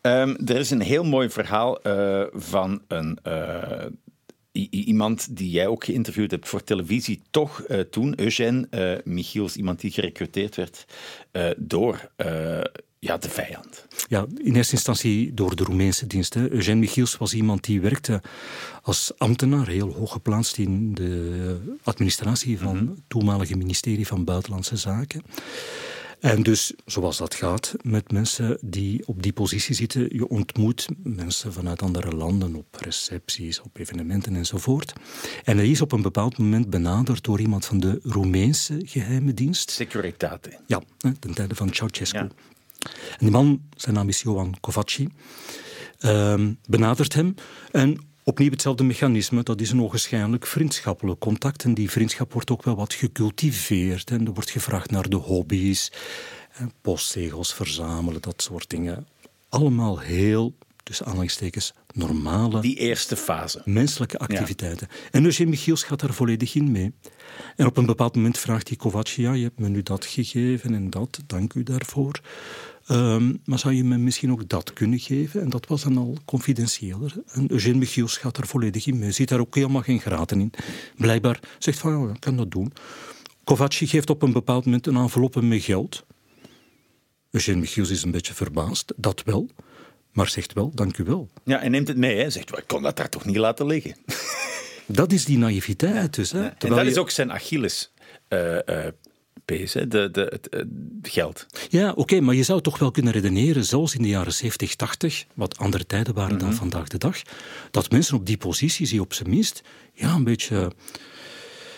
[0.01, 3.85] Ehm, er is een heel mooi verhaal eh, van een, eh,
[4.69, 7.21] iemand die jij ook geïnterviewd hebt voor televisie.
[7.29, 10.85] Toch eh, toen, Eugène Michiels, iemand die gerecruiteerd werd
[11.57, 12.09] door
[13.05, 13.85] ja, de vijand.
[14.07, 16.33] Ja, in eerste instantie door de Roemeense dienst.
[16.33, 16.49] hè.
[16.49, 18.21] Eugène Michiels was iemand die werkte
[18.81, 25.23] als ambtenaar, heel hoog geplaatst in de administratie van het toenmalige ministerie van Buitenlandse Zaken.
[26.19, 31.53] En dus, zoals dat gaat met mensen die op die positie zitten, je ontmoet mensen
[31.53, 34.93] vanuit andere landen op recepties, op evenementen enzovoort.
[35.43, 39.71] En hij is op een bepaald moment benaderd door iemand van de Roemeense geheime dienst.
[39.71, 40.59] Securitate.
[40.67, 40.81] Ja,
[41.19, 42.17] ten tijde van Ceausescu.
[42.17, 42.29] Ja.
[43.17, 45.09] Die man, zijn naam is Johan Kovacci,
[45.99, 47.35] ehm, benadert hem.
[47.71, 51.63] En opnieuw hetzelfde mechanisme, dat is een ogenschijnlijk vriendschappelijk contact.
[51.63, 54.09] En die vriendschap wordt ook wel wat gecultiveerd.
[54.09, 55.91] En er wordt gevraagd naar de hobby's,
[56.51, 59.07] en postzegels verzamelen, dat soort dingen.
[59.49, 63.61] Allemaal heel, tussen aanhalingstekens, normale Die eerste fase.
[63.65, 64.87] menselijke activiteiten.
[65.11, 66.93] En Eugène Michiels gaat daar volledig in mee.
[67.55, 70.73] En op een bepaald moment vraagt hij Kovacs, ja, je hebt me nu dat gegeven
[70.73, 72.19] en dat, dank u daarvoor.
[72.85, 75.41] Ehm, maar zou je me misschien ook dat kunnen geven?
[75.41, 77.13] En dat was dan al confidentieeler.
[77.31, 79.11] En Eugène Michiels gaat daar volledig in mee.
[79.11, 80.51] Ziet daar ook helemaal geen graten in.
[80.97, 82.73] Blijkbaar zegt van, ja, ik kan dat doen.
[83.43, 86.05] Kovacs geeft op een bepaald moment een enveloppe met geld.
[87.31, 89.49] Eugène Michiels is een beetje verbaasd, dat wel.
[90.15, 91.29] Maar zegt wel, dank u wel.
[91.43, 92.17] Ja, en neemt het mee.
[92.17, 92.29] Hè.
[92.29, 93.95] Zegt, ik kon dat daar toch niet laten liggen.
[94.87, 96.31] Dat is die naïviteit dus.
[96.31, 96.45] Hè?
[96.47, 97.91] En dat is ook zijn Achilles.
[98.27, 98.57] eh,
[99.45, 100.61] pees, hè, de, de, het, eh,
[101.01, 101.45] geld.
[101.69, 105.25] Ja, oké, maar je zou toch wel kunnen redeneren, zoals in de jaren 70, 80,
[105.33, 107.21] wat andere tijden waren dan vandaag de dag,
[107.71, 109.61] dat mensen op die positie, die op zijn minst,
[109.93, 110.71] ja, een beetje.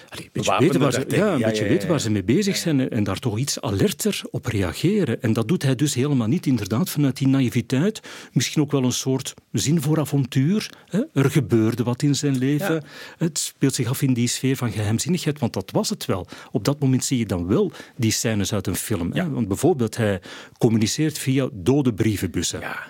[0.10, 2.04] Allee, een beetje, weten waar, ze, ja, een Ja, beetje ja, ja, weten waar ja.
[2.04, 5.22] ze mee bezig zijn en, daar toch iets alerter op reageren.
[5.22, 8.02] En dat doet hij dus helemaal niet, inderdaad, vanuit die naïviteit.
[8.32, 10.70] Misschien ook wel een soort zin voor avontuur.
[10.86, 11.02] Hè?
[11.14, 12.84] Er gebeurde wat in zijn leven.
[13.18, 16.28] Het speelt zich af in die sfeer van geheimzinnigheid, want dat was het wel.
[16.52, 19.12] Op dat moment zie je dan wel die scènes uit een film.
[19.14, 19.30] Hè?
[19.30, 20.22] Want bijvoorbeeld, hij
[20.58, 22.60] communiceert via dode brievenbussen.
[22.60, 22.88] Ja.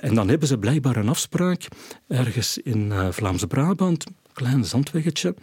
[0.00, 1.66] En dan hebben ze blijkbaar een afspraak
[2.08, 5.34] ergens in eh, Vlaamse Brabant, klein zandweggetje,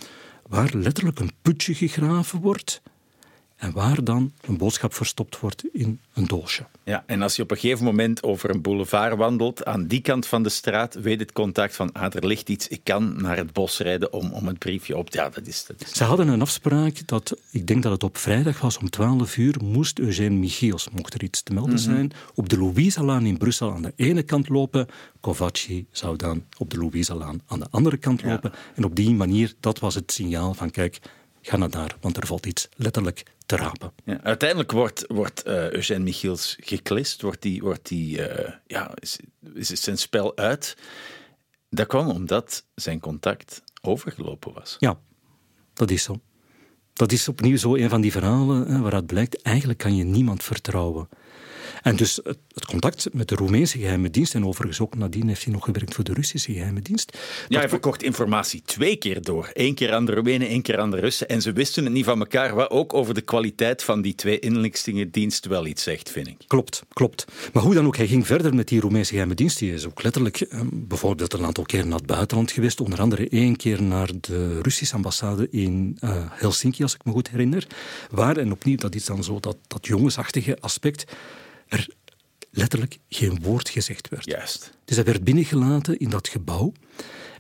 [0.50, 2.82] waar letterlijk een putje gegraven wordt.
[3.60, 6.66] En waar dan een boodschap verstopt wordt in een doosje.
[6.84, 10.28] Ja, en als je op een gegeven moment over een boulevard wandelt, aan die kant
[10.28, 13.54] van de straat, weet het contact van, ah, er ligt iets, ik kan naar het
[13.54, 15.14] bos rijden om, om het briefje op...
[15.14, 18.62] Ja, dat is, dat Ze hadden een afspraak dat, ik denk dat het op vrijdag
[18.62, 21.84] was, om 12 uur moest Eugène Michiels, mocht er iets te melden mhm.
[21.84, 24.88] zijn, op de Louise-laan in Brussel aan de ene kant lopen.
[25.20, 28.52] Kovacci zou dan op de Louise-laan aan de andere kant lopen.
[28.76, 31.00] En op die manier, dat was het signaal van, kijk,
[31.42, 33.92] ga naar daar, want er valt iets letterlijk te rapen.
[34.06, 39.20] Ja, uiteindelijk wordt, wordt uh, Eugène Michiels geklist, wordt die, wordt die, uh, ja, is,
[39.54, 40.78] is zijn spel uit.
[41.70, 44.76] Dat kwam omdat zijn contact overgelopen was.
[44.80, 45.00] Ja,
[45.74, 46.20] dat is zo.
[46.94, 50.44] Dat is opnieuw zo een van die verhalen hè, waaruit blijkt, eigenlijk kan je niemand
[50.44, 51.10] vertrouwen.
[51.82, 55.54] En dus het, contact met de Roemeense geheime dienst, en overigens ook nadien heeft hij
[55.54, 57.18] nog gewerkt voor de Russische geheime dienst.
[57.48, 59.50] Ja, hij verkocht informatie twee keer door.
[59.54, 61.28] Eén keer aan de Roemenen, één keer aan de Russen.
[61.28, 64.40] En ze wisten het niet van elkaar, wat ook over de kwaliteit van die twee
[64.40, 66.38] inlichtingendienst wel iets zegt, vind ik.
[66.48, 67.26] Klopt, klopt.
[67.54, 69.60] Maar hoe dan ook, hij ging verder met die Roemeense geheime dienst.
[69.60, 72.82] Die is ook letterlijk eh, bijvoorbeeld een aantal keer naar het buitenland geweest.
[72.82, 77.30] Onder andere één keer naar de Russische ambassade in uh, Helsinki, als ik me goed
[77.30, 77.68] herinner.
[78.12, 81.06] Waar, en opnieuw, dat is dan zo dat, dat jongensachtige aspect
[81.70, 81.88] er
[82.52, 84.26] letterlijk geen woord gezegd werd.
[84.26, 84.72] Juist.
[84.86, 86.72] Dus hij werd binnengelaten in dat gebouw.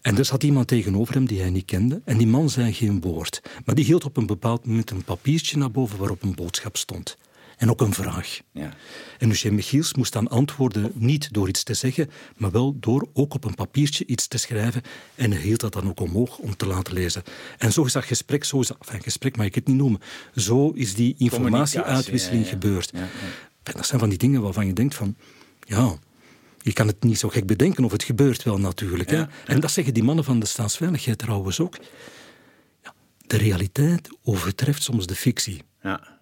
[0.01, 2.01] En er zat iemand tegenover hem die hij niet kende.
[2.05, 3.41] En die man zei geen woord.
[3.65, 7.17] Maar die hield op een bepaald moment een papiertje naar boven waarop een boodschap stond.
[7.59, 8.39] En ook een vraag.
[8.51, 8.73] Ja.
[9.17, 13.33] En Eugène Michiels moest dan antwoorden niet door iets te zeggen, maar wel door ook
[13.33, 14.81] op een papiertje iets te schrijven.
[15.15, 17.23] En hij hield dat dan ook omhoog om te laten lezen.
[17.57, 19.99] En zo is dat gesprek, zo is dat, enfin, gesprek mag ik het niet noemen,
[20.35, 22.91] zo is die informatieuitwisseling ja, ja, gebeurd.
[23.71, 25.15] En dat zijn van die dingen waarvan je denkt van,
[25.59, 25.95] ja,
[26.61, 29.09] je kan het niet zo gek bedenken of het gebeurt wel natuurlijk.
[29.09, 29.23] Hè?
[29.45, 31.77] En dat zeggen die mannen van de staatsveiligheid trouwens ook.
[32.83, 32.93] Ja,
[33.27, 35.61] de realiteit overtreft soms de fictie.
[35.81, 36.17] Ja.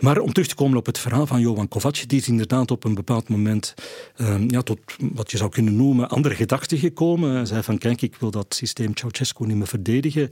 [0.00, 2.84] Maar om terug te komen op het verhaal van Johan Kovac, die is inderdaad op
[2.84, 3.74] een bepaald moment
[4.16, 7.34] ehm, ja, tot wat je zou kunnen noemen andere gedachten gekomen.
[7.34, 10.30] Hij zei van kijk, ik wil dat systeem Ceausescu niet meer verdedigen.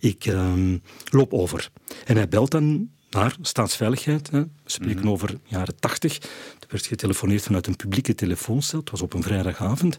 [0.00, 0.78] Ik ehm,
[1.10, 1.70] loop over.
[2.04, 4.30] En hij belt dan naar staatsveiligheid.
[4.30, 4.40] Hè.
[4.40, 6.16] We spreken mm over jaren tachtig.
[6.60, 8.78] Er werd getelefoneerd vanuit een publieke telefooncel.
[8.78, 9.98] Het was op een vrijdagavond.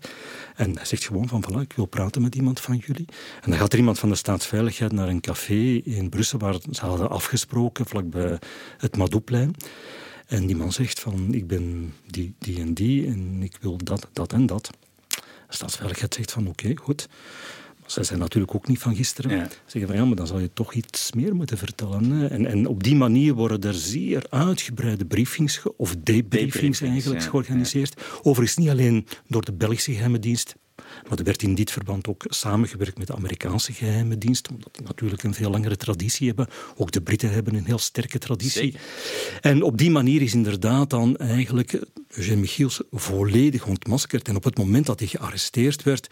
[0.55, 3.05] En hij zegt gewoon van, voilà, ik wil praten met iemand van jullie.
[3.41, 6.85] En dan gaat er iemand van de staatsveiligheid naar een café in Brussel, waar ze
[6.85, 8.39] hadden afgesproken, vlakbij
[8.77, 9.55] het Madouplein.
[10.27, 14.07] En die man zegt van, ik ben die, die en die en ik wil dat,
[14.13, 14.69] dat en dat.
[15.07, 17.07] De staatsveiligheid zegt van, oké, goed.
[17.87, 19.37] Zij zijn natuurlijk ook niet van gisteren.
[19.37, 19.47] Ja.
[19.65, 22.31] Zeggen van ja, maar dan zal je toch iets meer moeten vertellen.
[22.31, 28.01] En, en op die manier worden er zeer uitgebreide briefings, of debriefings eigenlijk, georganiseerd.
[28.21, 30.55] Overigens niet alleen door de Belgische geheime dienst,
[31.09, 34.85] maar er werd in dit verband ook samengewerkt met de Amerikaanse geheime dienst, omdat die
[34.85, 36.47] natuurlijk een veel langere traditie hebben.
[36.75, 38.75] Ook de Britten hebben een heel sterke traditie.
[39.41, 44.27] En op die manier is inderdaad dan eigenlijk Eugène Michiels volledig ontmaskerd.
[44.27, 46.07] En op het moment dat hij gearresteerd werd,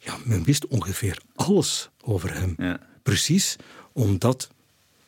[0.00, 2.54] ja, men wist ongeveer alles over hem.
[2.56, 2.78] Ja.
[3.02, 3.56] Precies
[3.92, 4.50] omdat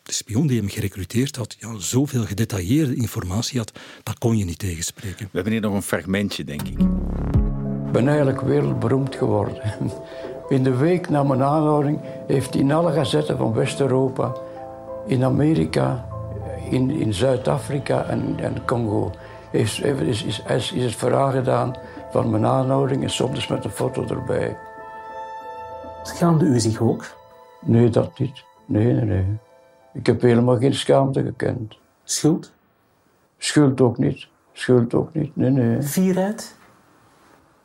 [0.03, 4.59] de spion die hem gerecruiteerd had, ja, zoveel gedetailleerde informatie had, dat kon je niet
[4.59, 5.25] tegenspreken.
[5.25, 6.79] We hebben hier nog een fragmentje, denk ik.
[7.87, 9.63] Ik ben eigenlijk wereldberoemd geworden.
[10.49, 14.37] In de week na mijn aanhouding heeft in alle gazetten van West-Europa,
[15.07, 16.07] in Amerika,
[16.71, 19.13] in, in Zuid-Afrika en, en Congo,
[19.51, 21.77] is, is, is, is het verhaal gedaan
[22.11, 24.57] van mijn aanhouding en soms met een foto erbij.
[26.03, 27.05] Schaamde u zich ook?
[27.61, 28.45] Nee, dat niet.
[28.67, 29.27] Nee, nee, nee.
[29.95, 31.79] Ik heb helemaal geen schaamte gekend.
[32.05, 32.53] Schuld?
[33.39, 34.29] Schuld ook niet.
[34.53, 35.37] Schuld ook niet.
[35.37, 35.83] Nee, nee.
[35.83, 36.57] Fierheid?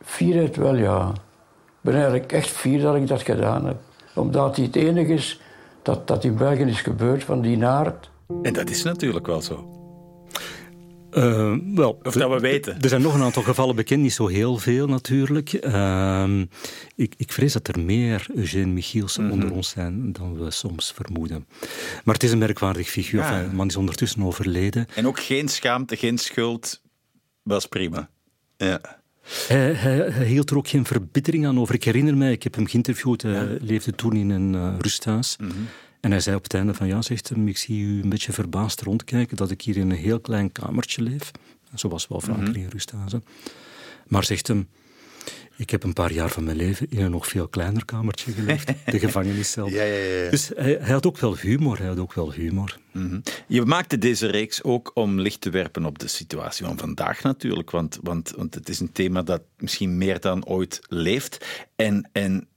[0.01, 1.09] Fierheid wel, ja.
[1.09, 3.77] Ik ben eigenlijk echt fier dat ik dat gedaan heb.
[4.15, 5.41] Omdat hij het enige is
[5.81, 8.09] dat, dat in België is gebeurd van die naart.
[8.41, 9.76] En dat is natuurlijk wel zo.
[11.17, 12.81] Uh, wel, of dat we weten.
[12.81, 15.65] Er zijn nog een aantal gevallen bekend, niet zo heel veel natuurlijk.
[15.65, 16.41] Uh,
[16.95, 19.31] ik, ik, vrees dat er meer Eugène Michiels mhm.
[19.31, 21.47] onder ons zijn dan we soms vermoeden.
[22.03, 23.21] Maar het is een merkwaardig figuur.
[23.21, 23.49] Ja.
[23.53, 24.87] man is ondertussen overleden.
[24.95, 26.81] En ook geen schaamte, geen schuld.
[27.43, 28.09] Was prima.
[28.57, 28.81] Ja.
[29.47, 31.75] Hij, hij, hield er ook geen verbittering aan over.
[31.75, 33.21] Ik herinner mij, ik heb hem geïnterviewd.
[33.21, 35.37] Hij leefde toen in een uh, rusthuis.
[35.39, 35.67] Mm
[35.99, 38.33] en hij zei op het einde van, ja, zegt hem, ik zie u een beetje
[38.33, 41.31] verbaasd rondkijken dat ik hier in een heel klein kamertje leef.
[41.75, 43.23] Zo was wel vaker mm rusthuizen.
[44.07, 44.67] Maar zegt hem,
[45.57, 48.67] ik heb een paar jaar van mijn leven in een nog veel kleiner kamertje geleefd,
[48.91, 49.67] de gevangeniscel.
[49.67, 50.29] Ja, ja, ja.
[50.29, 52.79] Dus hij, hij, had ook wel humor, hij had ook wel humor.
[52.91, 53.19] Mhm.
[53.47, 57.71] Je maakte deze reeks ook om licht te werpen op de situatie van vandaag natuurlijk,
[57.71, 61.45] want, want, want het is een thema dat misschien meer dan ooit leeft.
[61.75, 62.47] En, en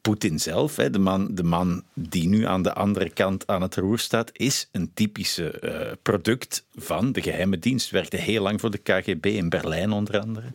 [0.00, 3.98] Poetin zelf, de man, de man die nu aan de andere kant aan het roer
[3.98, 7.90] staat, is een typische uh, product van de geheime dienst.
[7.90, 10.46] Werkte heel lang voor de KGB in Berlijn onder andere.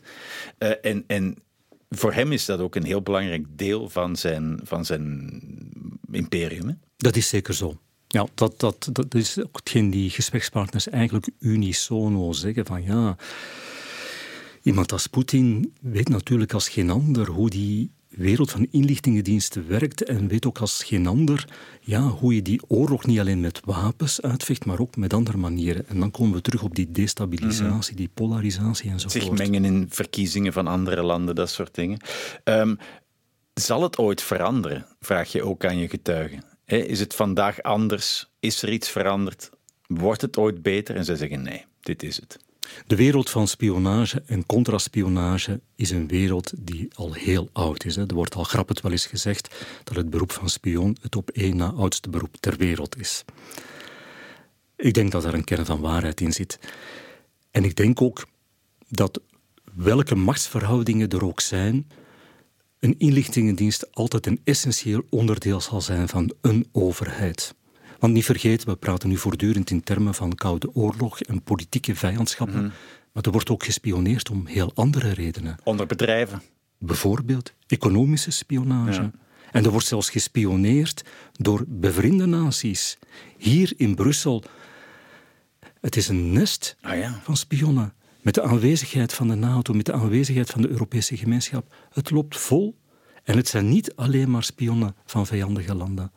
[0.59, 1.37] Uh, en, en
[1.89, 5.41] voor hem is dat ook een heel belangrijk deel van zijn, van zijn
[6.11, 6.67] imperium.
[6.67, 6.73] Hè?
[6.97, 7.77] Dat is zeker zo.
[8.07, 13.15] Ja, dat, dat, dat is ook hetgeen die gesprekspartners eigenlijk unisono zeggen van ja,
[14.61, 20.27] iemand als Poetin weet natuurlijk als geen ander hoe die wereld van inlichtingendiensten werkt en
[20.27, 21.47] weet ook als geen ander
[21.81, 25.87] ja, hoe je die oorlog niet alleen met wapens uitvecht, maar ook met andere manieren.
[25.87, 29.23] En dan komen we terug op die destabilisatie, die polarisatie enzovoort.
[29.23, 31.99] Zich mengen in verkiezingen van andere landen, dat soort dingen.
[32.43, 32.77] Um,
[33.53, 34.85] zal het ooit veranderen?
[34.99, 36.43] Vraag je ook aan je getuigen.
[36.65, 38.29] Is het vandaag anders?
[38.39, 39.49] Is er iets veranderd?
[39.87, 40.95] Wordt het ooit beter?
[40.95, 42.39] En zij zeggen nee, dit is het.
[42.87, 47.97] De wereld van spionage en contraspionage is een wereld die al heel oud is.
[47.97, 51.55] Er wordt al grappig wel eens gezegd dat het beroep van spion het op één
[51.55, 53.23] na oudste beroep ter wereld is.
[54.75, 56.59] Ik denk dat er een kern van waarheid in zit.
[57.51, 58.25] En ik denk ook
[58.89, 59.21] dat
[59.73, 61.87] welke machtsverhoudingen er ook zijn,
[62.79, 67.55] een inlichtingendienst altijd een essentieel onderdeel zal zijn van een overheid.
[68.03, 72.63] Want niet vergeten, we praten nu voortdurend in termen van koude oorlog en politieke vijandschappen.
[72.63, 72.71] Mhm.
[73.11, 75.57] Maar er wordt ook gespioneerd om heel andere redenen.
[75.63, 76.41] Onder bedrijven.
[76.77, 79.11] Bijvoorbeeld economische spionage.
[79.51, 82.97] En er wordt zelfs gespioneerd door bevriende naties.
[83.37, 84.43] Hier in Brussel.
[85.81, 87.19] Het is een nest ah, ja.
[87.23, 87.93] van spionnen.
[88.21, 91.75] Met de aanwezigheid van de NATO, met de aanwezigheid van de Europese gemeenschap.
[91.93, 92.75] Het loopt vol.
[93.23, 96.11] En het zijn niet alleen maar spionnen van vijandige landen.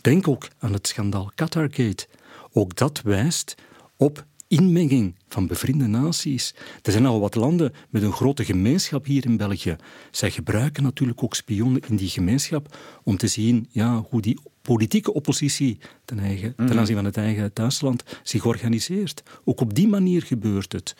[0.00, 2.06] Denk ook aan het schandaal Qatargate.
[2.52, 3.54] Ook dat wijst
[3.96, 6.54] op inmenging van bevriende naties.
[6.82, 9.76] Er zijn al wat landen met een grote gemeenschap hier in België.
[10.10, 15.12] Zij gebruiken natuurlijk ook spionnen in die gemeenschap om te zien ja, hoe die politieke
[15.12, 16.78] oppositie ten, eigen, ten mhm.
[16.78, 19.22] aanzien van het eigen thuisland zich organiseert.
[19.44, 20.96] Ook op die manier gebeurt het.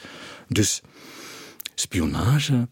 [0.49, 0.83] Dus
[1.75, 2.69] spionage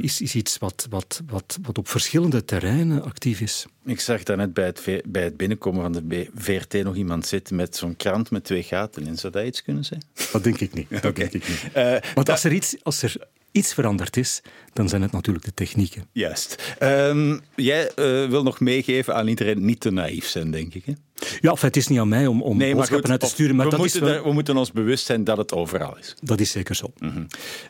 [0.00, 3.66] is, is iets wat, wat, wat, wat op verschillende terreinen actief is.
[3.84, 7.76] Ik zag daarnet bij het, bij het binnenkomen van de VRT nog iemand zitten met
[7.76, 9.16] zo'n krant met twee gaten in.
[9.16, 10.02] Zou dat iets kunnen zijn?
[10.32, 11.02] Dat denk ik niet.
[11.02, 11.62] Dat denk ik niet.
[11.76, 13.16] Uh, Want als er, iets, als er
[13.50, 14.40] iets veranderd is,
[14.72, 16.06] dan zijn het natuurlijk de technieken.
[16.12, 16.76] Juist.
[16.82, 20.84] Um, jij uh, wil nog meegeven aan iedereen niet te naïef zijn, denk ik.
[20.84, 20.92] Hè?
[21.40, 23.56] Ja, of het is niet aan mij om, om nee, boodschappen uit te sturen.
[23.56, 24.22] Maar we, dat moeten is wel...
[24.22, 26.14] we moeten ons bewust zijn dat het overal is.
[26.20, 26.92] Dat is zeker zo.
[26.98, 27.26] Mm -hmm.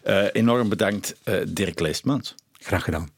[0.07, 2.35] uh, enorm bedankt, uh, Dirk Leestmans.
[2.53, 3.16] Graag gedaan.